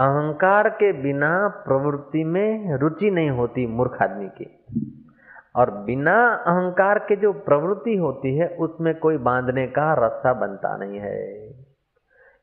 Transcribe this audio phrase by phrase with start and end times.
[0.00, 4.66] अहंकार के बिना प्रवृत्ति में रुचि नहीं होती मूर्ख आदमी की।
[5.56, 10.98] और बिना अहंकार के जो प्रवृत्ति होती है, उसमें कोई बांधने का रास्ता बनता नहीं
[10.98, 11.46] है।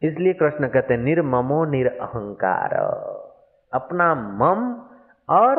[0.02, 2.74] इसलिए कृष्ण कहते हैं निर्ममो निरअहकार
[3.74, 4.82] अपना मम
[5.30, 5.58] और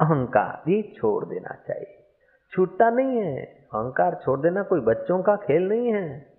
[0.00, 2.04] अहंकार ये छोड़ देना चाहिए।
[2.52, 6.29] छूटता नहीं है। अहंकार छोड़ देना कोई बच्चों का खेल नहीं है।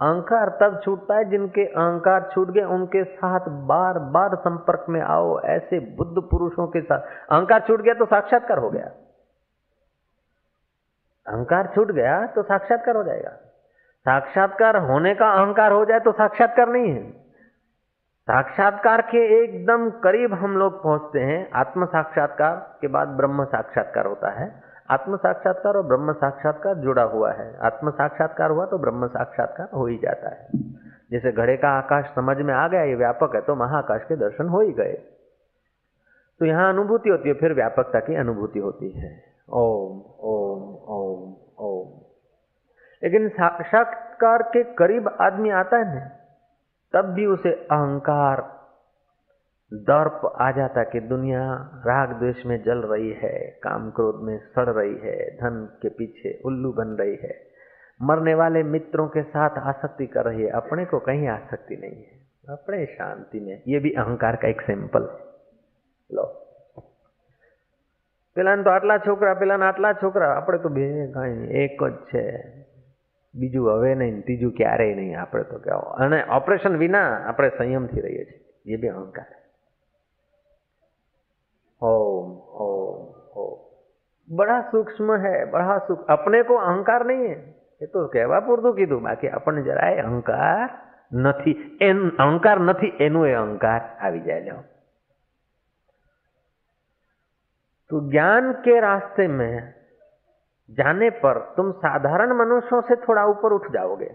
[0.00, 5.40] अहंकार तब छूटता है जिनके अहंकार छूट गए, उनके साथ बार बार संपर्क में आओ,
[5.40, 8.90] ऐसे बुद्ध पुरुषों के साथ। अहंकार छूट गया तो साक्षात्कार हो गया।
[11.26, 13.30] अहंकार छूट गया तो साक्षात्कार हो जाएगा।
[14.06, 17.10] साक्षात्कार होने का अहंकार हो जाए तो साक्षात्कार नहीं है।
[18.28, 24.30] साक्षात्कार के एकदम करीब हम लोग पहुँचते हैं। आत्म साक्षात्कार के बाद ब्रह्म साक्षात्कार होता
[24.30, 24.48] है।
[24.90, 29.86] आत्म साक्षात्कार और ब्रह्म साक्षात्कार जुड़ा हुआ है। आत्म साक्षात्कार हुआ तो ब्रह्म साक्षात्कार हो
[29.86, 30.48] ही जाता है।
[31.10, 34.48] जैसे घड़े का आकाश समझ में आ गया, ये व्यापक है तो महाकाश के दर्शन
[34.48, 34.92] हो ही गए।
[36.40, 41.88] तो यहाँ अनुभूति होती है, फिर व्यापकता की अनुभूति होती है। ओम ओम ओम ओम।
[43.02, 46.10] लेकिन साक्षात्कार के करीब आदमी आता है ना,
[46.92, 48.59] तब भी उसे अहंकार
[49.71, 51.41] दर्प आ जाता कि दुनिया
[51.85, 56.39] राग द्वेष में जल रही है काम क्रोध में सड़ रही है धन के पीछे
[56.45, 57.33] उल्लू बन रही है
[57.99, 62.53] मरने वाले मित्रों के साथ आसक्ति कर रही है अपने को कहीं आसक्ति नहीं है
[62.53, 65.07] अपने शांति में ये भी अहंकार का एक सिंपल
[66.09, 66.25] लो
[68.35, 72.23] પેલાને તો આટલા છોકરા પેલાને આટલા છોકરા આપણે તો બે કાંઈ એક જ છે
[73.33, 78.25] બીજું હવે નહીં ત્રીજું ક્યારેય નહીં આપણે તો કહેવાય અને ઓપરેશન વિના આપણે સંયમથી રહીએ
[78.25, 79.29] છીએ એ બી અહંકાર
[84.29, 87.37] बड़ा सूक्ष्म है बड़ा सूक्ष्म अपने को अहंकार नहीं है
[87.81, 90.67] એ તો કહેવા પૂરતું કીધું બાકી આપણને જરાય અહંકાર
[91.21, 94.61] નથી એન અહંકાર નથી એનું એ અહંકાર આવી જાય લો
[97.89, 99.55] तो ज्ञान के रास्ते में
[100.69, 104.07] जाने पर तुम साधारण मनुष्यों से थोड़ा ऊपर उठ जाओगे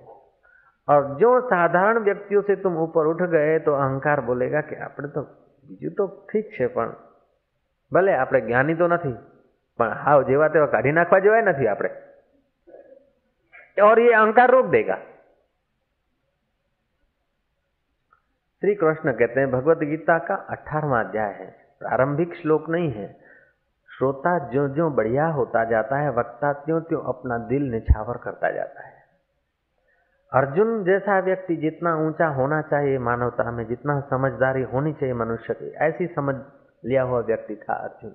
[0.89, 5.23] और जो साधारण व्यक्तियों से तुम ऊपर उठ गए तो अहंकार बोलेगा कि આપણે તો
[5.65, 6.97] બીજું તો ઠીક છે પણ
[7.93, 9.15] ભલે આપણે જ્ઞાની તો નથી
[9.79, 11.91] પણ હાવ જેવા તેવા કાઢી નાખવા જેવાય નથી આપણે
[13.77, 14.97] और ये अहंकार रोक देगा
[18.63, 21.47] श्री कृष्ण कहते हैं भगवत गीता का अठारवा अध्याय है
[21.79, 23.07] प्रारंभिक श्लोक नहीं है
[23.91, 28.87] श्रोता ज्यो ज्यो बढ़िया होता जाता है वक्ता त्यों त्यों अपना दिल निछावर करता जाता
[28.87, 28.99] है
[30.33, 35.71] अर्जुन जैसा व्यक्ति जितना ऊंचा होना चाहिए मानवता में जितना समझदारी होनी चाहिए मनुष्य की
[35.87, 36.35] ऐसी समझ
[36.83, 38.15] लिया हुआ व्यक्ति था अर्जुन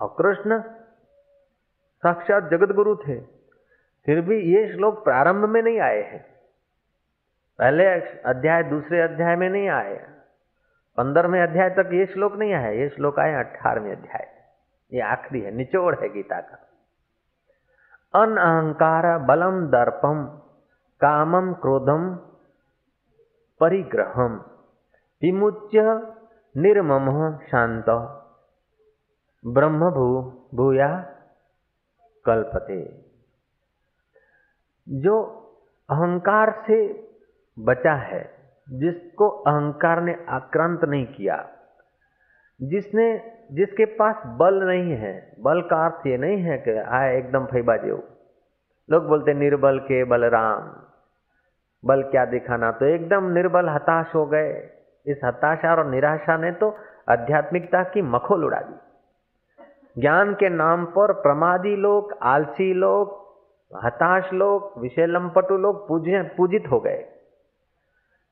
[0.00, 0.60] और कृष्ण
[2.03, 3.19] साक्षात जगत गुरु थे।
[4.05, 6.25] फिर भी ये श्लोक प्रारंभ में नहीं आए हैं।
[7.59, 7.85] पहले
[8.21, 10.07] अध्याय, दूसरे अध्याय में नहीं आए
[10.97, 14.27] पंद्रहवें अध्याय तक ये श्लोक नहीं आया ये श्लोक आए अठारहवें अध्याय।
[14.93, 16.67] ये आखिरी है, निचोड़ है गीता का।
[18.21, 20.25] अन अहंकार बलम दर्पम,
[21.01, 22.15] कामम क्रोधम,
[23.59, 24.45] परिग्रहम।
[25.21, 25.81] विमुच्य
[26.57, 27.85] निर्मम शांत।
[29.47, 30.21] ब्रह्म भू,
[30.55, 31.10] भूया
[32.25, 33.03] कल्पते।
[34.87, 35.21] जो
[35.89, 36.77] अहंकार से
[37.59, 38.23] बचा है,
[38.69, 41.49] जिसको अहंकार ने आक्रांत नहीं किया,
[42.61, 47.45] जिसने, जिसके पास बल नहीं है, बल का अर्थ ये नहीं है कि आए एकदम
[47.45, 48.03] फैबा जेव
[48.89, 50.83] लोग बोलते, निर्बल के बलराम,
[51.85, 52.71] बल क्या दिखाना?
[52.71, 54.69] तो एकदम निर्बल, हताश हो गए।
[55.05, 56.77] इस हताशा और निराशा ने तो
[57.09, 58.90] आध्यात्मिकता की मखोल उड़ा दी।
[59.96, 63.14] ज्ञान के नाम पर प्रमादी लोग आलसी लोग
[63.70, 67.04] हताश लोग विषय लंपटु लोग पूजे पूजित हो गए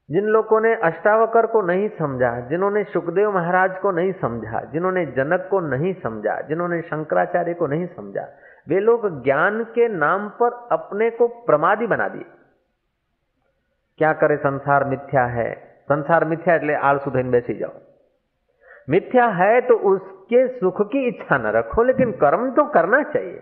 [0.09, 5.47] जिन लोगों ने अष्टावकर को नहीं समझा जिन्होंने सुखदेव महाराज को नहीं समझा जिन्होंने जनक
[5.51, 8.27] को नहीं समझा जिन्होंने शंकराचार्य को नहीं समझा
[8.67, 12.25] वे लोग ज्ञान के नाम पर अपने को प्रमादी बना दिए
[13.99, 15.53] क्या करे संसार मिथ्या है
[15.89, 17.73] संसार मिथ्या એટલે આળસુ થઈને બેસી જાઓ
[18.90, 23.42] मिथ्या है तो उसके सुख की इच्छा न रखो, लेकिन कर्म तो करना चाहिए।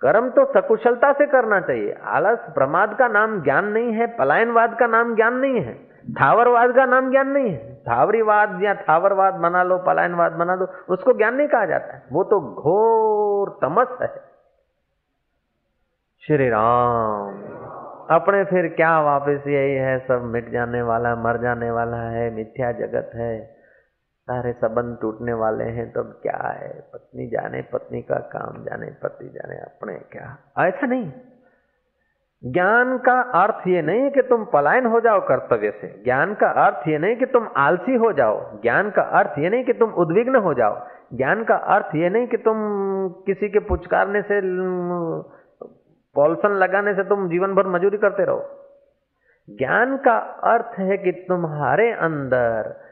[0.00, 4.86] कर्म तो सकुशलता से करना चाहिए। आलस, प्रमाद का नाम ज्ञान नहीं है, पलायनवाद का
[4.86, 5.74] नाम ज्ञान नहीं है,
[6.20, 11.12] थावरवाद का नाम ज्ञान नहीं है। थावरीवाद या थावरवाद बना लो, पलायनवाद बना दो उसको
[11.12, 14.08] ज्ञान नहीं कहा जाता है। वो तो घोर तमस है।
[16.22, 17.42] श्री राम,
[18.10, 22.72] अपने फिर क्या वापस यही है, सब मिट जाने वाला, मर जाने वाला है, मिथ्या
[22.72, 23.53] जगत है।
[24.24, 26.84] सारे संबंध टूटने वाले हैं तो क्या है?
[26.92, 30.38] पत्नी जाने, पत्नी का काम जाने, पति जाने, अपने क्या?
[30.58, 31.12] ऐसा नहीं।
[32.44, 36.46] ज्ञान का अर्थ ये नहीं है कि तुम पलायन हो जाओ कर्तव्य से। ज्ञान का
[36.46, 39.90] अर्थ ये नहीं कि तुम आलसी हो जाओ। ज्ञान का अर्थ ये नहीं कि तुम
[39.90, 42.54] उद्विग्न हो जाओ। ज्ञान का अर्थ ये नहीं कि तुम
[43.08, 44.40] किसी के पुचकारने से,
[46.14, 48.48] पॉल्सन लगाने से तुम जीवन भर मजूरी करते रहो।
[49.50, 52.84] ज्ञान का अर्थ है कि तुम्हारे अंदर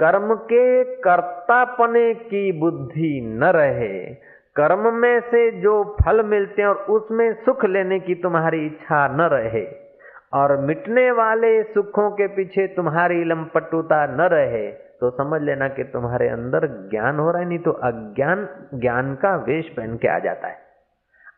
[0.00, 4.14] कर्म के कर्तापने की बुद्धि न रहे।
[4.56, 9.20] कर्म में से जो फल मिलते हैं और उसमें सुख लेने की तुम्हारी इच्छा न
[9.20, 9.90] रहे।
[10.32, 16.28] और मिटने वाले सुखों के पीछे तुम्हारी लंपटुता न रहे। तो समझ लेना कि तुम्हारे
[16.28, 20.48] अंदर ज्ञान हो रहा है, नहीं तो अज्ञान, ज्ञान का वेश पहन के आ जाता
[20.48, 20.56] है।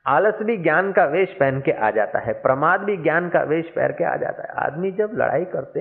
[0.07, 3.69] आलस भी ज्ञान का वेश पहन के आ जाता है, प्रमाद भी ज्ञान का वेश
[3.69, 5.81] पहन के आ जाता है। आदमी जब लड़ाई करते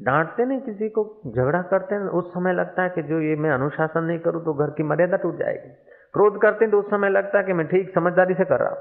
[0.00, 3.50] डांटते नहीं, किसी को झगड़ा करते हैं, उस समय लगता है कि जो ये मैं
[3.50, 5.68] अनुशासन नहीं करूँ तो घर की मर्यादा टूट जाएगी।
[6.14, 8.70] क्रोध करते हैं तो उस समय लगता है कि मैं ठीक समझदारी से कर रहा
[8.70, 8.78] हूँ।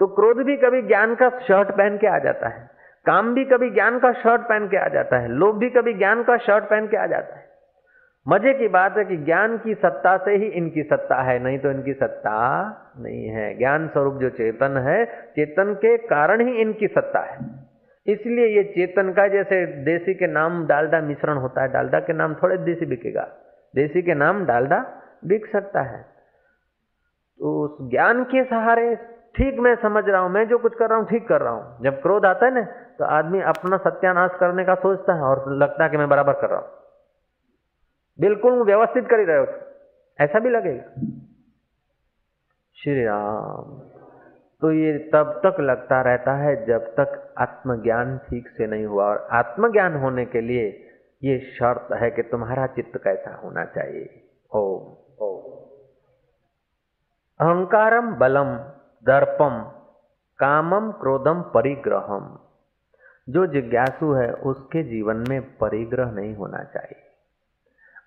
[0.00, 2.68] तो क्रोध भी कभी ज्ञान का शर्ट पहन के आ जाता है,
[3.06, 6.22] काम भी कभी ज्ञान का शर्ट पहन के आ जाता है, लोभ भी कभी ज्ञान
[6.22, 7.42] का शर्ट पहन के आ जाता है।
[8.26, 11.70] मज़े की बात है कि ज्ञान की सत्ता से ही इनकी सत्ता है, नहीं तो
[11.70, 12.38] इनकी सत्ता
[12.98, 17.38] नहीं है। ज्ञान स्वरूप जो चेतन है, चेतन के कारण ही इनकी सत्ता है।
[18.06, 22.34] इसलिए ये चेतन का जैसे देसी के नाम डालडा मिश्रण होता है, डालडा के नाम
[22.34, 23.22] थोड़े देसी बिकेगा।
[23.74, 24.78] देसी के नाम डालडा
[25.24, 26.00] बिक सकता है।
[27.40, 28.94] तो उस ज्ञान के सहारे
[29.36, 31.82] ठीक मैं समझ रहा हूँ, मैं जो कुछ कर रहा हूँ, ठीक कर रहा हूँ।
[31.82, 32.62] जब क्रोध आता है ना
[32.98, 36.50] तो आदमी अपना सत्यानाश करने का सोचता है और लगता है कि मैं बराबर कर
[36.50, 36.68] रहा हूँ।
[38.18, 39.46] बिल्कुल व्यवस्थित कर ही रहे हो।
[40.18, 40.82] ऐसा भी लगेगा।
[42.76, 43.93] श्री राम।
[44.64, 49.28] तो ये तब तक लगता रहता है जब तक आत्मज्ञान ठीक से नहीं हुआ और
[49.30, 50.88] आत्मज्ञान होने के लिए
[51.24, 55.52] ये शर्त है कि तुम्हारा चित्त कैसा होना चाहिए। ओम ओम।
[57.46, 58.56] अहंकारम बलम,
[59.04, 59.64] दर्पम,
[60.38, 62.38] कामम क्रोधम, परिग्रहम।
[63.28, 67.02] जो जिज्ञासु है, उसके जीवन में परिग्रह नहीं होना चाहिए।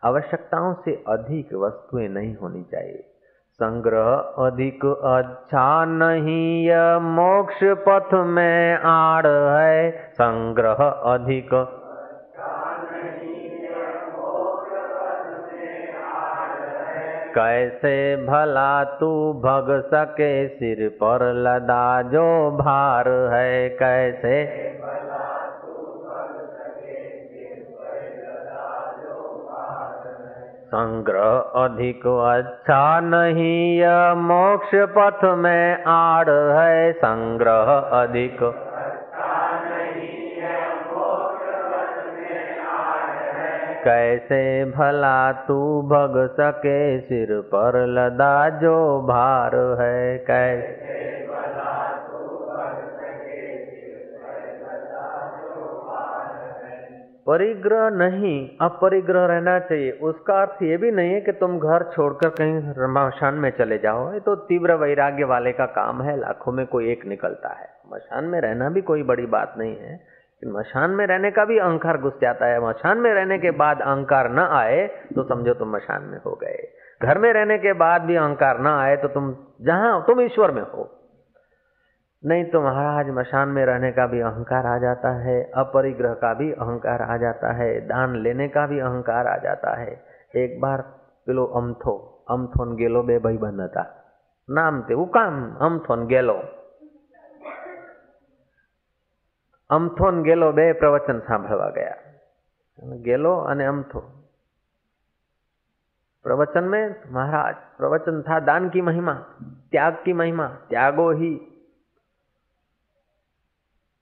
[0.04, 3.17] आवश्यकताओं से अधिक वस्तुएँ नहीं होनी चाहिए।
[3.58, 4.10] संग्रह
[4.46, 10.84] अधिक अच्छा नहीं, यह मोक्ष पथ में आड़ है। संग्रह
[11.14, 11.50] अधिक
[17.36, 24.44] कैसे भला तू भग सके, सिर पर लदा जो भार है, कैसे
[30.68, 37.72] संग्रह अधिक अच्छा नहीं, यह मोक्ष पथ में आड़ है। संग्रह
[38.02, 38.38] अधिक
[43.84, 50.18] कैसे भला तू भग सके सिर पर लदा जो भार है?
[50.18, 51.07] कैसे
[57.28, 62.30] परिग्रह नहीं, अपरिग्रह रहना चाहिए। उसका अर्थ ये भी नहीं है कि तुम घर छोड़कर
[62.30, 66.66] कहीं मशान में चले जाओ। ये तो तीव्र वैराग्य वाले का काम है, लाखों में
[66.66, 70.00] कोई एक निकलता है। मशान में रहना भी कोई बड़ी बात नहीं है।
[70.48, 74.30] मशान में रहने का भी अहंकार घुस जाता है। मशान में रहने के बाद अहंकार
[74.32, 74.86] न आए
[75.16, 76.68] तो समझो तुम मशान में हो गए।
[77.04, 80.62] घर में रहने के बाद भी अहंकार न आए तो तुम जहाँ, तुम ईश्वर में
[80.62, 80.84] हो।
[82.23, 86.51] नहीं तो महाराज मशान में रहने का भी अहंकार आ जाता है अपरिग्रह का भी
[86.55, 89.93] अहंकार आ जाता है दान लेने का भी अहंकार आ जाता है
[90.37, 90.85] एक बार
[91.27, 91.95] પેલો અમથો
[92.29, 93.83] અમથોન ગેલો બે ભાઈબંધ હતા
[94.49, 96.39] નામ તે કામ અમથોન ગેલો
[99.71, 102.03] અમથોન ગેલો બે પ્રવચન સાંભળવા ગયા
[103.03, 104.01] गेलो અને अमथो
[106.25, 109.15] प्रवचन में महाराज प्रवचन था दान की महिमा
[109.71, 111.31] त्याग की महिमा त्यागो ही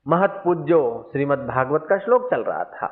[0.05, 0.79] महत पूज्यो
[1.12, 2.89] श्रीमद भागवत का श्लोक चल रहा था।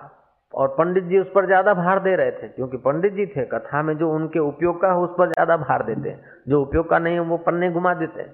[0.53, 3.81] और पंडित जी उस पर ज़्यादा भार दे रहे थे, क्योंकि पंडित जी थे कथा
[3.83, 7.13] में जो उनके उपयोग का, उस पर ज़्यादा भार देते हैं। जो उपयोग का नहीं
[7.13, 8.25] है वो पन्ने घुमा देते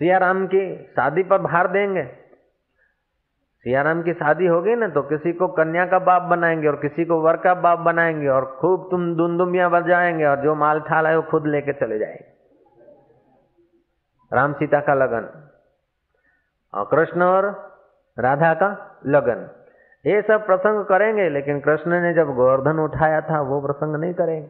[0.00, 2.02] सियाराम की शादी पर भार देंगे।
[3.64, 7.20] सियाराम की शादी होगी ना तो किसी को कन्या का बाप बनाएँगे और किसी को
[7.20, 11.22] वर का बाप बनाएँगे और खूब तुम दुमदुमिया बजाएँगे और जो माल ठाल है वो
[11.30, 12.32] खुद लेके चले जाएँगे।
[14.34, 15.28] राम सीता का लगन,
[16.74, 17.46] और कृष्ण और
[18.16, 18.68] राधा का
[19.06, 19.48] लगन।
[20.04, 24.48] ये सब प्रसंग करेंगे, लेकिन कृष्ण ने जब गोवर्धन उठाया था, वो प्रसंग नहीं करेंगे।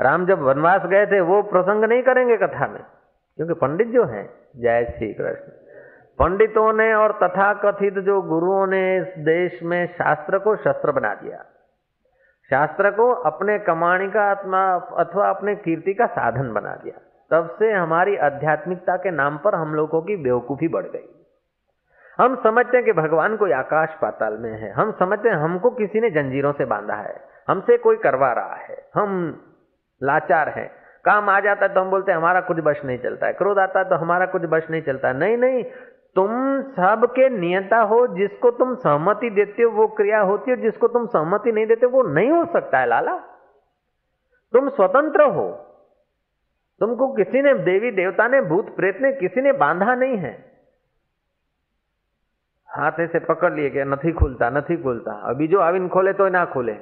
[0.00, 2.82] राम जब वनवास गए थे, वो प्रसंग नहीं करेंगे कथा में,
[3.38, 4.24] क्योंकि पंडित जो है,
[4.56, 5.52] जय श्री कृष्ण।
[6.18, 11.14] पंडितों ने और तथा कथित जो गुरुओं ने इस देश में शास्त्र को शस्त्र बना
[11.14, 11.44] दिया,
[12.50, 14.62] शास्त्र को अपने कमाणी का आत्मा
[14.98, 17.00] अथवा अपने कीर्ति का साधन बना दिया
[17.32, 21.26] तब से हमारी आध्यात्मिकता के नाम पर हम लोगों की बेवकूफ़ी बढ़ गई।
[22.18, 26.00] हम समझते हैं कि भगवान कोई आकाश पाताल में है। हम समझते हैं हमको किसी
[26.00, 29.40] ने जंजीरों से बांधा है। हमसे कोई करवा रहा है। हम
[30.02, 30.70] लाचार हैं।
[31.04, 33.58] काम आ जाता है तो हम बोलते हैं, हमारा कुछ बश नहीं चलता है। क्रोध
[33.58, 35.64] आता है तो हमारा कुछ बश नहीं चलता नहीं नहीं,
[36.16, 41.06] तुम सबके नियता हो, जिसको तुम सहमति देते हो, वो क्रिया होती है। जिसको तुम
[41.06, 43.16] सहमति नहीं देते, वो नहीं हो सकता है, लाला।
[44.52, 45.71] तुम स्वतंत्र हो।
[46.81, 50.35] तुमको किसी ने देवी देवता ने भूत प्रेत ने किसी ने बांधा नहीं है
[52.69, 56.75] हाथ ऐसे पकड़ लिए કે નથી ખુલતા નથી ખુલતા બીજો આવીને ખોલે તોય ના ખુલે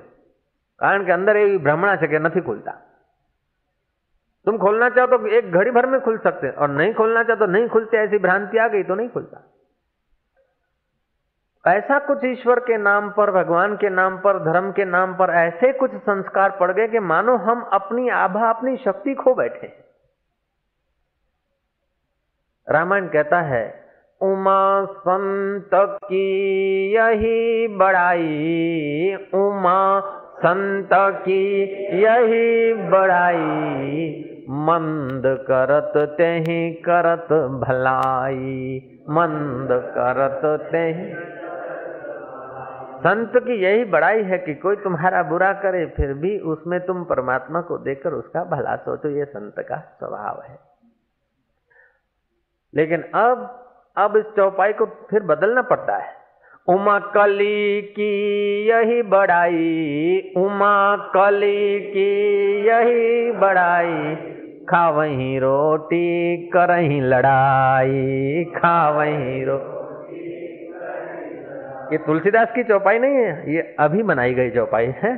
[0.79, 2.75] કારણ કે અંદર એવી ભ્રમણા છે કે નથી ખુલતા
[4.47, 7.45] तुम खोलना चाहो तो एक घड़ी भर में खुल सकते और नहीं खोलना चाहो तो
[7.47, 9.39] नहीं खुलते ऐसी भ्रांति आ गई तो नहीं खुलता
[11.65, 15.71] ऐसा कुछ ईश्वर के नाम पर भगवान के नाम पर धर्म के नाम पर ऐसे
[15.79, 19.71] कुछ संस्कार पड़ गए कि मानो हम अपनी आभा अपनी शक्ति खो बैठे
[22.72, 23.62] रामायण कहता है,
[24.20, 25.70] उमा संत
[26.04, 30.00] की यही बड़ाई, उमा
[30.36, 31.62] संत की
[32.02, 38.78] यही बड़ाई, मंद करत तेहि करत भलाई,
[39.10, 41.14] मंद करत तेहि
[43.00, 47.60] संत की यही बड़ाई है कि कोई तुम्हारा बुरा करे, फिर भी उसमें तुम परमात्मा
[47.60, 50.69] को देखकर उसका भला सोचो, ये संत का स्वभाव है।
[52.74, 53.48] लेकिन अब
[53.96, 56.18] अब इस चौपाई को फिर बदलना पड़ता है।
[56.68, 58.10] उमा कली की
[58.68, 62.10] यही बड़ाई, उमा कली की
[62.66, 64.14] यही बड़ाई,
[64.66, 69.58] खा वही रोटी करही लड़ाई, खा वही रो,
[71.92, 75.12] ये तुलसीदास की चौपाई नहीं है, ये अभी बनाई गई चौपाई है।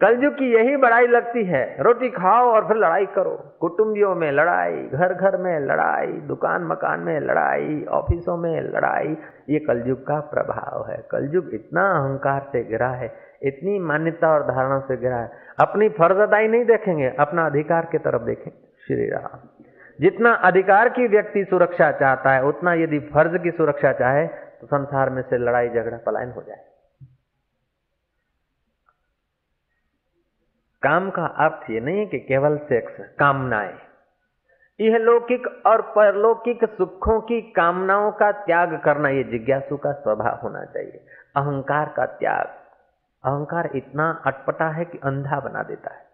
[0.00, 4.82] कलयुग की यही बड़ाई लगती है। रोटी खाओ और फिर लड़ाई करो। कुटुंबियों में लड़ाई
[4.92, 9.16] घर घर में लड़ाई दुकान मकान में लड़ाई, ऑफिसों में लड़ाई,
[9.50, 13.12] ये कलयुग का प्रभाव है। कलयुग इतना अहंकार से गिरा है,
[13.42, 18.22] इतनी मान्यता और धारणा से गिरा है। अपनी फर्जदाई नहीं देखेंगे, अपना अधिकार की तरफ़
[18.22, 19.38] देखेंगे। श्री राम।
[20.00, 24.26] जितना अधिकार की व्यक्ति सुरक्षा चाहता है, उतना यदि फ़र्ज़ की सुरक्षा चाहे
[24.60, 26.58] तो संसार में से लड़ाई झगड़ा पलायन हो जाए।
[30.86, 33.78] काम का अर्थ ये नहीं है कि केवल सेक्स कामनाएँ।
[34.80, 40.64] यह लौकिक और परलौकिक सुखों की कामनाओं का त्याग करना, ये जिज्ञासु का स्वभाव होना
[40.64, 42.46] चाहिए। अहंकार का त्याग।
[43.24, 46.06] अहंकार इतना अटपटा है कि अंधा बना देता है।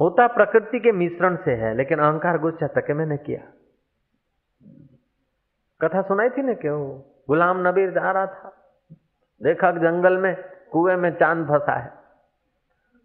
[0.00, 3.40] होता प्रकृति के मिश्रण से है, लेकिन अहंकार गुस्सा तक मैंने किया।
[5.80, 7.00] कथा सुनाई थी ना क्यों?
[7.28, 8.52] गुलाम नबीर जा रहा था।
[9.42, 10.36] देखा जंगल में,
[10.72, 12.05] कुएँ में चाँद फंसा है।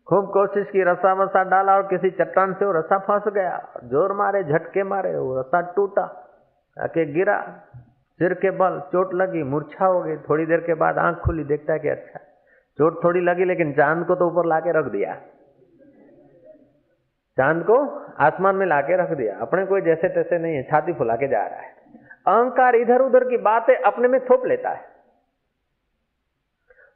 [0.08, 4.14] खूब कोशिश की, रस्सा वसा डाला और किसी चट्टान से वो रस्सा फंस गया। ज़ोर
[4.14, 6.04] मारे, झटके मारे, वो रस्सा टूटा
[6.78, 7.38] आके गिरा,
[8.20, 11.74] सिर के बल चोट लगी, मूर्छा हो गई। थोड़ी देर के बाद आँख खुली, देखता
[11.74, 12.20] है कि अच्छा
[12.80, 15.16] चोट थोड़ी लगी, लेकिन चाँद को तो ऊपर लाके रख दिया।
[17.38, 17.78] चाँद को
[18.20, 21.46] आसमान में लाके रख दिया। अपने कोई जैसे तैसे नहीं है, छाती फुला के जा
[21.46, 21.74] रहा है।
[22.28, 24.91] अहंकार इधर उधर की बातें अपने में थोप लेता है।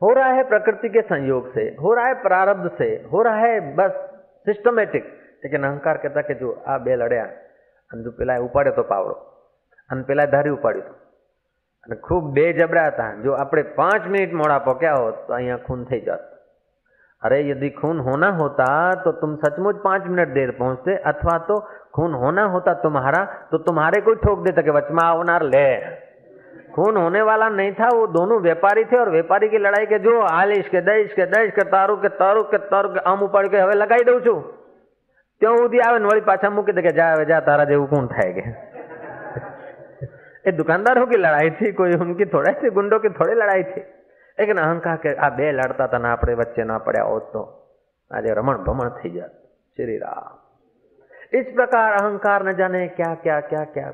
[0.04, 3.60] हो रहा है प्रकृति के संयोग से हो रहा है प्रारब्ध से हो रहा है
[3.76, 3.98] बस
[4.46, 5.04] सिस्टमेटिक
[5.44, 7.28] लेकिन अहंकार कहता कि जो आ બે લડ્યા
[7.90, 9.14] અને જો પેલા ઉપાડે તો પાવડો
[9.90, 10.92] અને પેલા ધારી ઉપાડ્યું
[11.86, 15.84] અને ખૂબ બે જબરા હતા જો આપણે પાંચ मिनट मोड़ा पक्या हो तो અહીંયા खून
[15.90, 16.26] થઈ जात
[17.22, 18.66] अरे यदि खून होना होता
[19.04, 21.58] तो तुम सचमुच पांच मिनट देर पहुंचते अथवा तो
[21.96, 25.66] खून होना होता तुम्हारा तो तुम्हारे कोई ठोक देता कि वचमा आवनार ले
[26.74, 30.12] खून होने वाला नहीं था वो दोनों व्यापारी थे और व्यापारी की लड़ाई के जो
[30.22, 33.62] आलिश के दईश के दईश के तारू के तारू के तारू के આમ ઉપાડ કે
[33.62, 34.40] હવે લગાવી દઉં છું
[35.40, 38.10] ત્યાં સુધી આવે ને વળી પાછા મૂકી દે કે જા હવે જા તારા જેવું કોણ
[38.14, 38.44] થાય કે
[40.44, 43.82] એ દુકાનદારોं की लड़ाई थी कोई उनकी थोड़ा सी गुंडों की थोड़ी लड़ाई थी
[44.38, 47.42] लेकिन अहंकार के આ બે લડતા હતા ને આપણે વચ્ચે ના પડ્યા હોત તો
[48.10, 49.34] આજે રમણ ભમણ થઈ જાત
[49.76, 50.36] શ્રી રામ
[51.32, 53.88] इस प्रकार अहंकार न जाने क्या क्या क्या क्या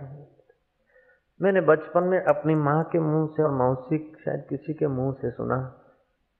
[1.41, 5.29] मैंने बचपन में अपनी माँ के मुँह से और मौसी शायद किसी के मुँह से
[5.31, 5.57] सुना।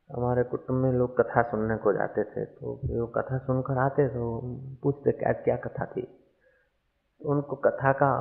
[0.10, 4.26] हमारे कुटुंब में लोग कथा सुनने को जाते थे तो वो कथा सुनकर आते तो
[4.84, 6.02] पूछते, क्या क्या कथा थी?
[6.02, 8.12] तो उनको कथा का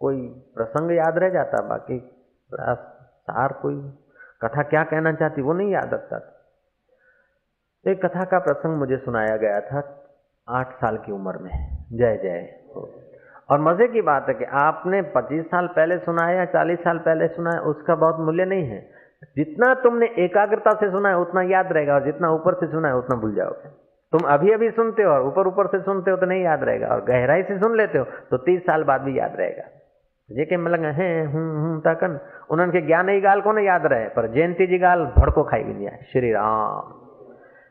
[0.00, 1.98] कोई प्रसंग याद रह जाता, बाकी
[2.50, 3.76] सार कोई
[4.42, 9.36] कथा क्या कहना चाहती वो नहीं याद रखता था। एक कथा का प्रसंग मुझे सुनाया
[9.36, 9.82] गया था
[10.48, 11.52] आठ साल की उम्र में।
[11.92, 13.07] जय जय।
[13.48, 16.98] और मज़े की बात है कि आपने पच्चीस साल पहले सुना है या चालीस साल
[16.98, 18.80] पहले सुना है, उसका बहुत मूल्य नहीं है।
[19.36, 22.94] जितना तुमने एकाग्रता से सुना है, उतना याद रहेगा, और जितना ऊपर से सुना है,
[22.94, 23.68] उतना भूल जाओगे।
[24.12, 26.86] तुम अभी अभी सुनते हो, और ऊपर ऊपर से सुनते हो तो नहीं याद रहेगा,
[26.86, 29.62] और गहराई से सुन लेते हो तो तीस साल बाद भी याद रहेगा।
[30.28, 32.18] जेके मलंग हैं, हूँ हूँ तकन,
[32.50, 36.04] उन्हनि ज्ञान जी ॻाल्हि कोन यादि रहे, पर जयंती जी ॻाल्हि भड़को खाई वेंदी आहे
[36.12, 36.97] श्री राम।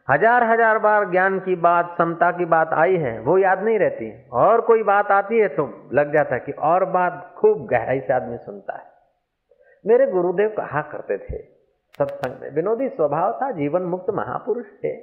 [0.07, 4.11] हज़ार हज़ार बार ज्ञान की बात, समता की बात आई है, वो याद नहीं रहती।
[4.33, 8.13] और कोई बात आती है तो लग जाता है कि और बात खूब गहराई से
[8.13, 8.85] आदमी सुनता है।
[9.85, 11.41] मेरे गुरुदेव कहा करते थे,
[11.95, 14.95] सत्संग में, विनोदी स्वभाव था, जीवन मुक्त महापुरुष थे।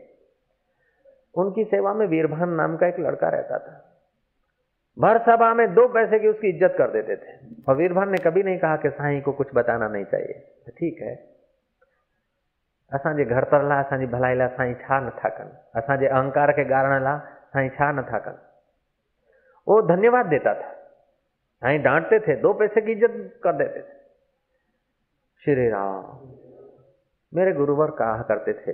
[1.34, 3.80] उनकी सेवा में वीरभान नाम का एक लड़का रहता था।
[4.96, 7.36] भर सभा में दो पैसे की उसकी इज़्ज़त कर देते थे।
[7.68, 11.14] और वीरभान ने कभी नहीं कहा कि साई को कुछ बताना नहीं चाहिए। ठीक है
[12.94, 17.02] असांजे घर पर ला, असांजी भलाई लाइ साईं छा नथा कनि। असांजे अहंकार के गारण
[17.02, 17.18] ला
[17.54, 18.36] साईं छा नथा कनि।
[19.66, 20.72] वो धन्यवाद देता था।
[21.62, 23.92] साईं डांटते थे, दो पैसे की इज़्ज़त कर देते थे।
[25.42, 26.02] श्री राम,
[27.32, 28.72] मेरे गुरुवर कहा करते थे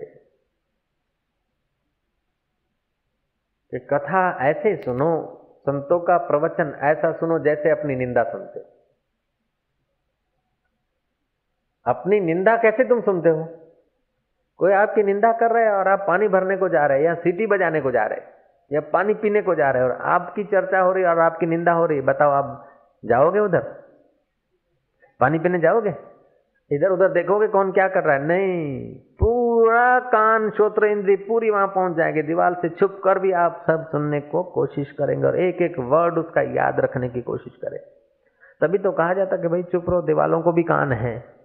[3.73, 5.13] कि कथा ऐसे सुनो,
[5.61, 8.61] संतों का प्रवचन ऐसा सुनो जैसे अपनी निंदा सुनते
[11.87, 13.45] अपनी निंदा कैसे तुम सुनते हो?
[14.61, 17.15] कोई आपकी निंदा कर रहे हैं और आप पानी भरने को जा रहे हैं या
[17.15, 18.29] सीटी बजाने को जा रहे हैं
[18.73, 21.47] या पानी पीने को जा रहे हैं और आपकी चर्चा हो रही है और आपकी
[21.47, 22.69] निंदा हो रही है, बताओ आप
[23.05, 23.63] जाओगे उधर?
[25.21, 25.95] पानी पीने जाओगे?
[26.71, 28.27] इधर उधर देखोगे कौन क्या कर रहा है?
[28.27, 33.65] नहीं, पूरा कान श्रोत्र इंद्री पूरी वहाँ पहुँच जाएँगे, दीवार से छुप कर भी आप
[33.67, 37.81] सब सुनने को कोशिश करेंगे और एक एक वर्ड उसका याद रखने की कोशिश करें।
[38.61, 41.40] तभी तो कहा जाता कि भाई चुप रहो दीवालों को भी कान है।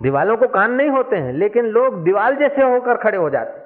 [0.00, 3.60] दीवालों को कान नहीं होते हैं लेकिन लोग दीवाल जैसे होकर खड़े हो जाते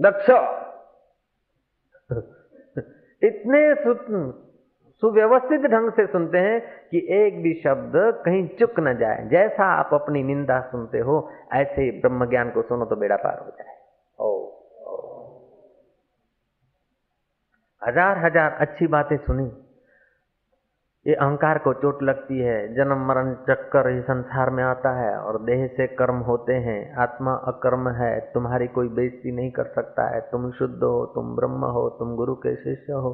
[0.00, 0.30] दक्ष।
[3.24, 3.74] इतने
[5.02, 7.92] सुव्यवस्थित ढंग से सुनते हैं कि एक भी शब्द
[8.24, 12.84] कहीं चुक न जाए। जैसा आप अपनी निंदा सुनते हो ऐसे ब्रह्म ज्ञान को सुनो
[12.84, 13.76] तो बेड़ा पार हो जाए।
[14.18, 14.28] ओ,
[14.84, 14.96] ओ।
[17.82, 19.61] हज़ार हज़ार अच्छी बातें सुनी।
[21.05, 25.37] ये अहंकार को चोट लगती है जन्म मरण चक्कर इस संसार में आता है और
[25.41, 30.19] देह से कर्म होते हैं आत्मा अकर्म है तुम्हारी कोई बेइज्जती नहीं कर सकता है
[30.31, 33.13] तुम शुद्ध हो तुम ब्रह्म हो तुम गुरु के शिष्य हो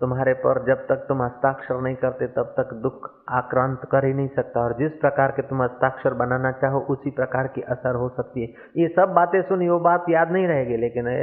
[0.00, 4.28] तुम्हारे पर जब तक तुम हस्ताक्षर नहीं करते तब तक दुख आक्रांत कर ही नहीं
[4.36, 8.42] सकता और जिस प्रकार के तुम हस्ताक्षर बनाना चाहो उसी प्रकार की असर हो सकती
[8.42, 11.20] है ये सब बातें सुनी वो बात याद नहीं रहेगी लेकिन ए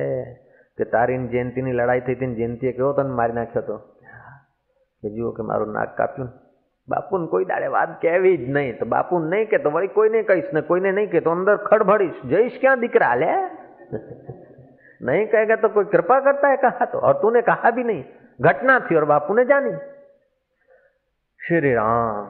[0.77, 3.75] કે તારીની જયંતીની લડાઈ થઈ હતી જયંતીએ કેવો તને મારી નાખ્યો હતો
[5.03, 6.32] કે જુઓ કે મારું નાક કાપ્યું
[6.88, 10.51] બાપુને કોઈ દાડે વાત કહેવી જ નહીં તો બાપુને નહીં કે તો વળી કોઈને કહીશ
[10.53, 13.34] ને કોઈને નહીં કે તો અંદર ખડભડીશ જઈશ ક્યાં દીકરા લે
[15.01, 18.03] नहीं कहेगा तो कोई कृपा करता है कहा तो और तूने कहा भी नहीं
[18.39, 19.71] घटना थी और बापू ने जानी
[21.39, 22.25] श्री राम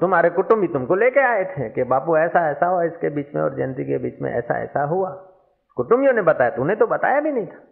[0.00, 3.56] तुम्हारे कुटुंबी तुमको लेके आए थे कि बापू ऐसा ऐसा हुआ इसके बीच में और
[3.56, 5.10] जयंती के बीच में ऐसा ऐसा हुआ
[5.76, 7.62] कुटुंबियों ने बताया तूने तो बताया भी नहीं था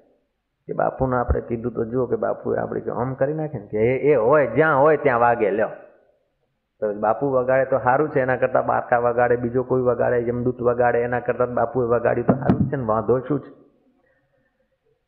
[0.69, 3.89] કે બાપુને આપણે કીધું તો જુઓ કે બાપુએ આપણે કે આમ કરી નાખે ને કે
[4.11, 5.73] એ હોય જ્યાં હોય ત્યાં વાગે લ્યો
[6.83, 11.05] તો બાપુ વગાડે તો સારું છે એના કરતાં બારકા વગાડે બીજો કોઈ વગાડે જમદૂત વગાડે
[11.05, 13.53] એના કરતાં બાપુએ વગાડ્યું તો સારું છે ને વાંધો શું છે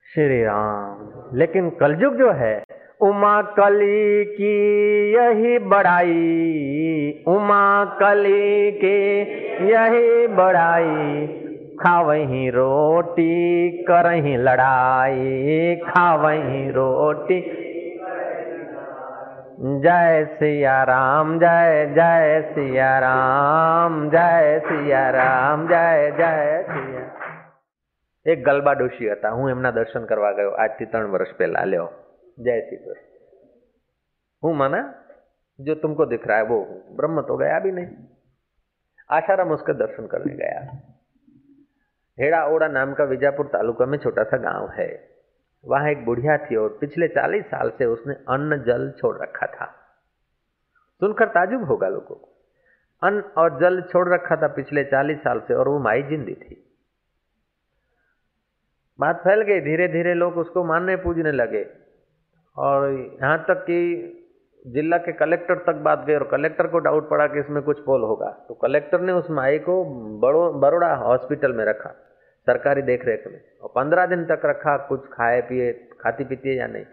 [0.07, 0.99] श्री राम
[1.35, 2.55] लेकिन कलयुग जो है
[3.01, 4.53] उमा कली की
[5.13, 7.65] यही बड़ाई उमा
[7.99, 8.95] कली की
[9.71, 11.27] यही बड़ाई
[11.81, 13.29] खावही रोटी
[13.85, 17.41] करही लड़ाई खावही रोटी
[19.83, 27.05] जय सिया राम जय जय सिया राम जय सिया राम जय जय सिया
[28.27, 31.87] એક ગલબા ડોશી હતા હું એમના દર્શન કરવા ગયો આજથી ત્રણ વર્ષ પહેલા લ્યો
[32.39, 33.05] जय श्री कृष्ण
[34.43, 34.81] हूँ माना
[35.59, 37.87] जो तुमको दिख रहा है वो हूँ ब्रह्म तो गया भी नहीं
[39.11, 40.59] आशाराम उसके दर्शन करने गया
[42.20, 45.10] हेड़ा ओड़ा नाम का विजापुर तालुका में छोटा सा गाँव है।
[45.66, 49.66] वहाँ एक बुढ़िया थी और पिछले चालीस साल से उसने अन्न, जल छोड़ रखा था।
[51.00, 52.28] सुनकर ताजुब होगा लोगों को।
[53.04, 56.68] अन्न और जल छोड़ रखा था पिछले चालीस साल से और वो माई जिंदी थी।
[59.00, 61.70] बात फैल गई। धीरे धीरे लोग उसको मानने पूजने लगे
[62.58, 62.92] और
[63.24, 64.18] यहाँ तक कि
[64.68, 68.02] जिला के कलेक्टर तक बात गई और कलेक्टर को डाउट पड़ा कि इसमें कुछ पोल
[68.02, 69.86] होगा। तो कलेक्टर ने उस माई को
[70.20, 71.90] बड़ो बड़ोड़ा हॉस्पिटल में रखा,
[72.46, 76.56] सरकारी देख रेख में। और पंद्रह दिन तक रखा, कुछ खाए पिए, खाती पीती है
[76.56, 76.86] या नहीं?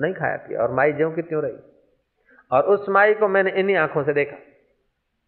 [0.00, 1.56] नहीं खाया पिया। और माई ज्यों की त्यों रही।
[2.52, 4.36] और उस माई को मैंने इन्हीं आँखों से देखा।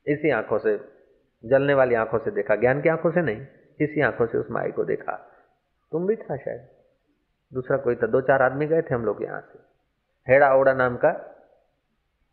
[0.07, 0.81] इसी आँखों से,
[1.45, 3.47] जलने वाली आँखों से देखा। ज्ञान की आँखों से नहीं,
[3.81, 5.31] इसी आँखों से उस माई को देखा।
[5.93, 6.69] तुम भी था शायद।
[7.55, 9.59] दूसरा कोई था। दो चार आदमी गए थे हम लोग यहाँ से।
[10.33, 11.37] हेड़ा ओड़ा नाम का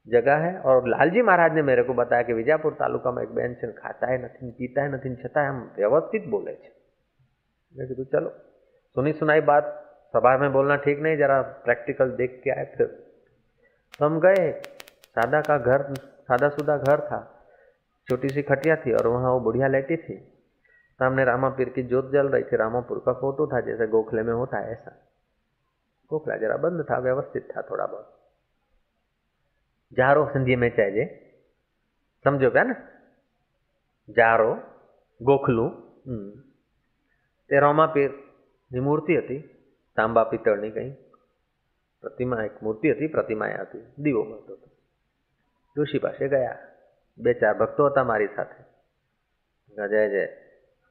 [0.07, 3.55] जगह है और लालजी महाराज ने मेरे को बताया कि विजापुर तालुका में एक બેન
[3.57, 6.71] છે ખાતા है નથી પીતા है નથી છતાં આમ વ્યવસ્થિત બોલે છે
[7.75, 8.31] मैं तो चलो
[8.97, 9.69] सुनी सुनाई बात
[10.15, 12.87] सभा में बोलना ठीक नहीं जरा प्रैक्टिकल देख के आए फिर
[13.95, 14.51] तो हम गए
[15.17, 15.85] सादा का घर
[16.29, 17.21] सादा सुदा घर था
[18.09, 20.17] छोटी सी खटिया थी और वहाँ वो बुढ़िया लेटी थी
[21.01, 24.59] सामने रामापीर की जोत जल रही थी रामापुर का फोटो था जैसे गोखले में होता
[24.59, 24.97] है ऐसा
[26.11, 28.16] गोखला जरा बंद था व्यवस्थित था थोड़ा बहुत
[29.93, 31.05] जारो सिंधी में चाहिए
[32.25, 32.77] समझो क्या ना
[34.19, 34.51] जारो
[35.21, 35.67] गोखलू
[37.51, 39.39] તે રોમાપીરની મૂર્તિ હતી
[39.97, 40.93] તાંબા પિત્તળની કંઈ
[42.05, 44.69] પ્રતિમા એક મૂર્તિ હતી પ્રતિમા હતી દીવો મળતો હતો
[45.77, 46.59] જોશી પાસે ગયા
[47.19, 48.63] બે ચાર ભક્તો હતા મારી સાથે
[49.73, 50.27] जय जय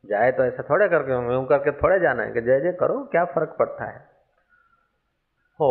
[0.03, 3.25] जाए तो ऐसा थोड़े करके यूं करके थोड़े जाना है कि जय जय करो क्या
[3.35, 3.99] फर्क पड़ता है
[5.59, 5.69] हो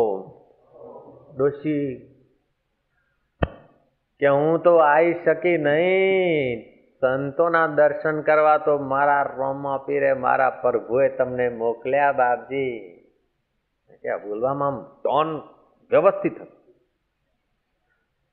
[1.34, 1.74] ડોશી
[4.21, 6.63] કે હું તો આવી શકી નહીં.
[7.01, 12.71] સંતોના દર્શન કરવા તો મારા રોમમાં પીરે મારા પ્રભુએ તમને મોકલ્યા બાપજી.
[14.03, 15.29] કે બોલવામાં ટોન
[15.91, 16.47] વ્યવસ્થિત હતું.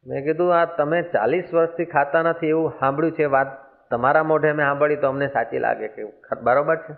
[0.06, 3.50] મેં કીધું, આ તમે ચાલીસ વર્ષથી ખાતા નથી એવું સાંભળ્યું છે, વાત
[3.90, 6.02] તમારા મોઢે મેં સાંભળી, તો અમને સાચી લાગે કે
[6.42, 6.94] બરાબર છે.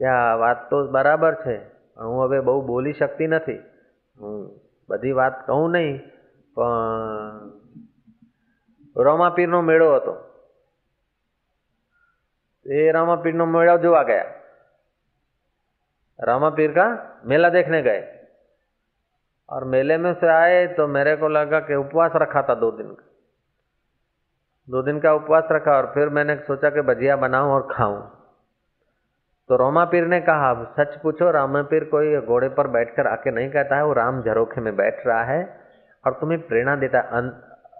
[0.00, 1.56] કે આ વાત તો બરાબર છે
[2.00, 3.60] હું હવે બહુ બોલી શકતી નથી.
[4.18, 6.00] હું બધી વાત કહું નહીં,
[6.54, 7.61] પણ
[8.95, 10.13] રોમાપીરનો મેળો હતો
[12.65, 14.23] એ रामापीर मेला जोआ गया
[16.19, 16.85] रामापीर का
[17.25, 18.01] मेला देखने गए
[19.49, 22.89] और मेले में से आए तो मेरे को लगा कि उपवास रखा था दो दिन
[22.89, 23.05] का
[24.67, 27.99] दो दिन का उपवास रखा और फिर मैंने सोचा कि भजिया बनाऊं और खाऊं
[29.49, 33.49] तो रोमा पीर ने कहा सच पूछो रामा पीर कोई घोड़े पर बैठकर आके नहीं
[33.49, 35.41] कहता है वो राम झरोखे में बैठ रहा है
[36.03, 36.99] और तुम्हें प्रेरणा देता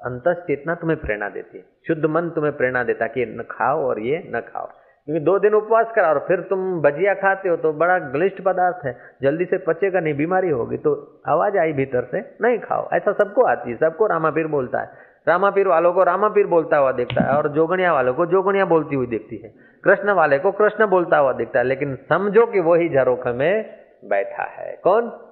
[0.05, 4.01] अंत चेतना तुम्हें प्रेरणा देती है। शुद्ध मन तुम्हें प्रेरणा देता कि न खाओ और
[4.01, 4.69] ये न खाओ।
[5.07, 8.87] क्योंकि दो दिन उपवास करा और फिर तुम भजिया खाते हो तो बड़ा गलिष्ठ पदार्थ
[8.87, 13.13] है। जल्दी से पचेगा नहीं, बीमारी होगी तो आवाज़ आई भीतर से, नहीं खाओ। ऐसा
[13.13, 17.39] सबको आती है, सबको रामापीर बोलता है। रामापीर वालों को रामापीर बोलता हुआ देखता है
[17.39, 21.33] और जोगणिया वालों को जोगणिया बोलती हुई देखती है। कृष्ण वाले को कृष्ण बोलता हुआ
[21.33, 25.32] दिखता है, लेकिन समझो कि वही झरोख में बैठा है। कौन?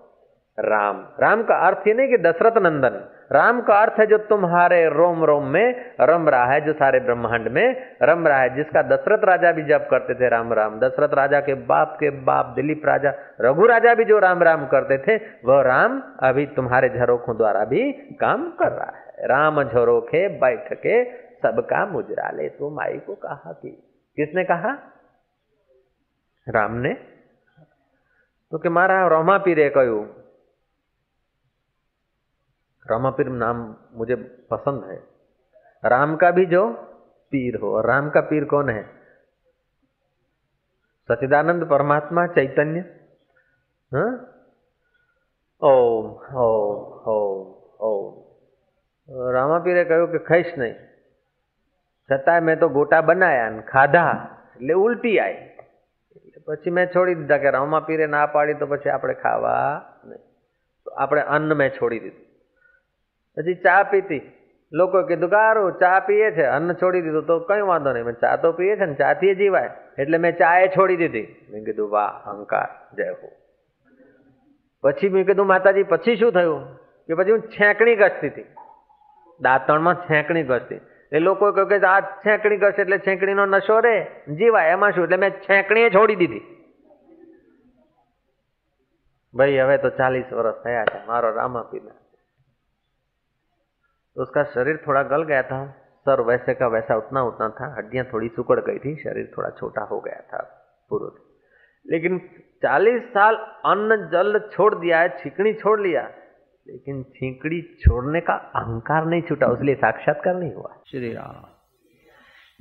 [0.60, 4.88] राम। राम का अर्थ ये नहीं कि दशरथ नंदन। राम का अर्थ है जो तुम्हारे
[4.88, 9.24] रोम रोम में रम रहा है, जो सारे ब्रह्मांड में रम रहा है, जिसका दशरथ
[9.24, 13.12] राजा भी जब करते थे राम राम। दशरथ राजा के बाप के बाप, दिलीप राजा,
[13.40, 17.92] रघु राजा भी जो राम राम करते थे वह राम अभी तुम्हारे झरोखों द्वारा भी
[17.92, 23.52] काम कर रहा है। राम झरोखे बैठ के सबका मुजरा ले तो माई को कहा
[23.52, 23.68] कि?
[24.16, 24.78] किसने कहा?
[26.48, 26.96] राम ने।
[28.50, 30.06] तो कि मारा, रोमा पीरे कहू
[32.89, 33.63] रामापीर नाम
[33.93, 34.15] मुझे
[34.51, 34.97] पसंद है
[35.83, 36.65] राम का भी जो
[37.33, 38.83] पीर हो और राम का पीर कौन है
[41.09, 42.83] सचिदानंद परमात्मा चैतन्य
[45.61, 46.05] ओम
[46.37, 46.77] ओम
[47.09, 47.41] ओम
[47.85, 48.25] ओम
[49.33, 50.77] રામાપીરે કહ્યું કે ખાઈશ નહીં
[52.09, 54.13] છતાંય મેં તો ગોટા બનાયા ને ખાધા
[54.53, 55.43] એટલે ઉલટી આવી
[56.19, 59.67] એટલે પછી મેં છોડી દીધા કે રામાપીરે ના પાડી તો પછી આપણે ખાવા
[60.05, 60.23] નહીં
[60.85, 62.25] તો આપણે અન્ન મેં છોડી દીધું
[63.40, 64.32] પછી ચા પીતી.
[64.72, 67.26] લોકો કીધું ગારું ચા પીએ છે, અન્ન છોડી દીધું.
[67.26, 68.04] તો કઈ વાંધો નહીં.
[68.04, 69.70] ચા તો પીએ છે ને ચાથી જીવાય.
[69.98, 71.46] એટલે મેં ચા એ છોડી દીધી.
[71.50, 72.96] મેં કીધું, વાહ, અહંકાર.
[72.96, 73.28] જય હો.
[74.80, 76.76] પછી મેં કીધું, માતાજી, પછી શું થયું?
[76.76, 78.44] કે પછી હું છેંકણી ઘસતી હતી.
[79.40, 80.80] દાંતણમાં છેંકણી ઘસતી.
[81.12, 84.06] એ લોકો કહ્યું કે આ છેંકણી ઘસે એટલે છેંકણીનો નશો રે.
[84.28, 84.68] જીવાય.
[84.68, 85.04] એમાં શું?
[85.04, 86.40] એટલે મેં છેંકણીએ છોડી દીધી.
[89.34, 91.06] ભાઈ, હવે તો ચાલીસ વર્ષ થયા છે.
[91.06, 91.90] મારો રામા પીના
[94.16, 95.66] तो उसका शरीर थोड़ा गल गया था।
[96.00, 99.82] सर वैसे का वैसा उतना उतना था। हड्डियाँ थोड़ी सुकड़ गई थी। शरीर थोड़ा छोटा
[99.82, 100.56] हो गया था
[100.90, 101.12] पूर्व
[101.86, 102.18] लेकिन
[102.62, 106.10] चालीस साल अन्न जल छोड़ दिया है, छिकड़ी छोड़ लिया।
[106.68, 111.46] लेकिन छींकड़ी छोड़ने का अहंकार नहीं छूटा, उसलिए साक्षात्कार नहीं हुआ। श्री राम।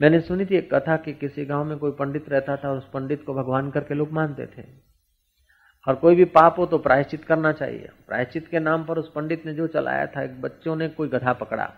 [0.02, 2.90] मैंने सुनी थी एक कथा कि किसी गाँव में कोई पंडित रहता था और उस
[2.90, 4.89] पंडित को भगवान करके लोग मानते थे।
[5.90, 9.46] और कोई भी पाप हो तो प्रायश्चित करना चाहिए। प्रायश्चित के नाम पर उस पंडित
[9.46, 11.72] ने जो चलाया था, एक बच्चों ने कोई गधा पकड़ा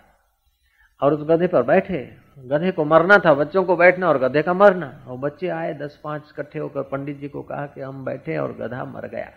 [1.02, 4.54] और उस गधे पर बैठे। गधे को मरना था, बच्चों को बैठना और गधे का
[4.54, 8.38] मरना। और बच्चे आए दस पाँच इकट्ठे होकर पंडित जी को कहा कि हम बैठे
[8.38, 9.30] और गधा मर गया।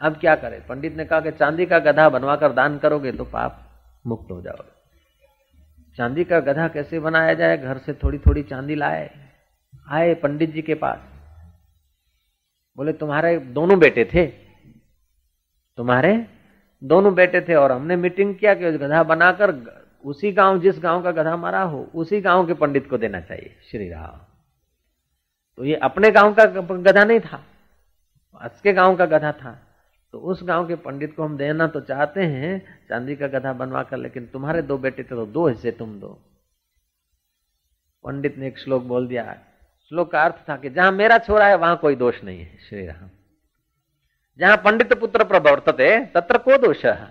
[0.00, 0.66] अब क्या करें?
[0.66, 3.58] पंडित ने कहा कि चांदी का गधा बनवाकर दान करोगे तो पाप
[4.06, 4.70] मुक्त हो जाओगे।
[5.96, 7.56] चांदी का गधा कैसे बनाया जाए?
[7.58, 9.10] घर से थोड़ी थोड़ी चांदी लाए।
[9.90, 11.11] आए पंडित जी के पास।
[12.78, 14.26] बोले, तुम्हारे दोनों बेटे थे।
[15.78, 16.26] तुम्हारे
[16.82, 19.50] दोनों बेटे थे और हमने मीटिंग किया कि गधा बनाकर
[20.04, 23.56] उसी गाँव, जिस गाँव का गधा मारा हो, उसी गाँव के पंडित को देना चाहिए।
[23.70, 24.20] श्री राम।
[25.58, 27.36] तो ये अपने गाँव का गधा नहीं था
[28.34, 29.52] पास के गाँव का गधा था।
[30.14, 33.82] तो उस गाँव के पंडित को हम देना तो चाहते हैं, चांदी का गधा बनवा
[33.82, 36.08] कर लेकिन तुम्हारे दो बेटे थे तो दो हिस्से तुम दो।
[38.04, 39.22] पंडित ने एक श्लोक बोल दिया
[39.92, 42.86] श्लोक का अर्थ था कि जहाँ मेरा छोरा है, वहाँ कोई दोष नहीं है, श्री
[42.86, 43.10] राम।
[44.38, 47.08] जहाँ पंडित पुत्र प्रवर्तते, तत्र को दोष है?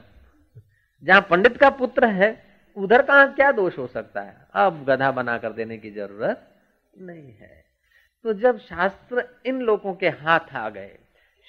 [1.03, 2.43] जहाँ पंडित का पुत्र है,
[2.77, 4.47] उधर कहा क्या दोष हो सकता है?
[4.53, 6.55] अब गधा बनाकर देने की ज़रूरत
[6.97, 7.65] नहीं है।
[8.23, 10.99] तो जब शास्त्र इन लोगों के हाथ आ गए,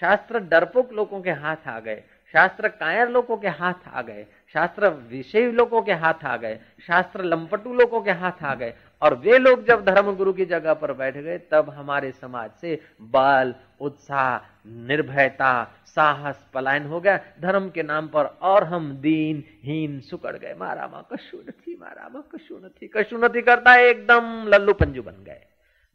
[0.00, 4.88] शास्त्र डरपोक लोगों के हाथ आ गए, शास्त्र कायर लोगों के हाथ आ गए, शास्त्र
[4.88, 9.38] विषय लोगों के हाथ आ गए, शास्त्र लंपटू लोगों के हाथ आ गए और वे
[9.38, 14.38] लोग जब धर्म गुरु की जगह पर बैठ गए, तब हमारे समाज से बल, उत्साह,
[14.66, 20.54] निर्भयता, साहस पलायन हो गया। धर्म के नाम पर और हम दीन हीन सुकड़ गए।
[20.58, 25.46] मारा माँ, कशु थी, मारा माँ, कशु थी, कशु करता एकदम लल्लू पंजू बन गए।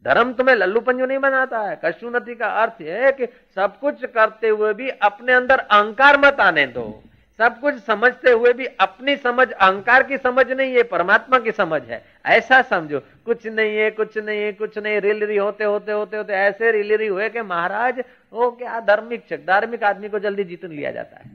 [0.04, 4.04] धर्म तुम्हें लल्लू पंजू नहीं बनाता है। कशु कशुनति का अर्थ है कि सब कुछ
[4.04, 7.02] करते हुए भी अपने अंदर अहंकार मत आने दो।
[7.39, 11.81] सब कुछ समझते हुए भी अपनी समझ अहंकार की समझ नहीं है परमात्मा की समझ
[11.83, 16.17] है ऐसा समझो कुछ नहीं है कुछ नहीं है कुछ नहीं रिलरी होते होते होते
[16.17, 20.91] होते ऐसे रिलरी हुए कि महाराज वो क्या धार्मिक धार्मिक आदमी को जल्दी जीत लिया
[20.91, 21.31] जाता है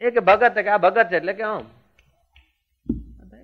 [0.00, 1.64] एक भगत है क्या भगत है એટલે કે આમ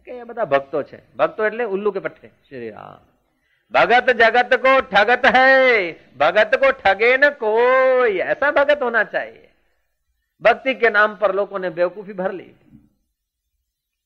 [0.06, 3.02] કે એ બધા ભક્તો છે ભક્તો એટલે ઉલ્લુ કે પઠ્ઠે શ્રી રામ
[3.74, 9.47] भगत जगत को ठगत है भगत को ठगे न कोई ऐसा भगत होना चाहिए
[10.42, 12.52] ભક્તિ કે નામ પર લોકોને બેવકૂફી ભર લી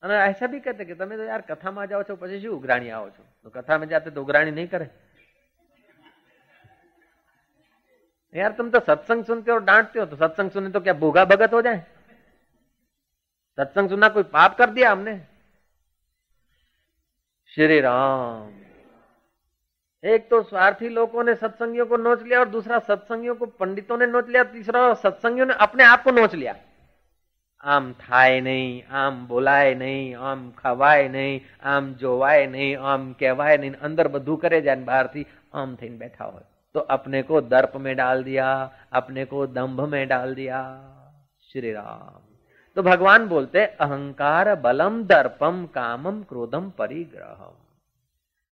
[0.03, 3.11] અને ऐसा भी कहते कि તમે તો યાર કથામાં જાઓ છો પછી શું ઉઘરાણી આવો
[3.11, 4.89] છો તો કથામાં જાતે તો ઉઘરાણી नहीं करे
[8.35, 11.55] यार तुम तो सत्संग सुनते हो डांटते हो तो सत्संग सुने तो क्या भूगा भगत
[11.55, 11.81] हो जाए
[13.59, 15.15] सत्संग सुनना कोई पाप कर दिया हमने
[17.53, 18.51] श्री राम
[20.04, 24.06] एक तो स्वार्थी लोगों ने सत्संगियों को नोच लिया और दूसरा सत्संगियों को पंडितों ने
[24.06, 26.56] नोच लिया, तीसरा सत्संगियों ने अपने आप को नोच लिया।
[27.64, 33.72] आम थाए नहीं, आम बोलाए नहीं, आम खवाए नहीं, आम जोवाए नहीं, आम कहवाए नहीं,
[33.72, 36.40] अंदर बधु करे जान बाहर थी, आम थी बैठा हो
[36.76, 40.62] तो अपने को दर्प में डाल दिया, अपने को दंभ में डाल दिया।
[41.44, 42.22] श्री राम।
[42.78, 47.58] तो भगवान बोलते, अहंकार बलम दर्पम कामम क्रोधम परिग्रहम।